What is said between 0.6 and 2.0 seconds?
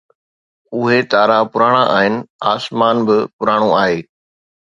اهي تارا پراڻا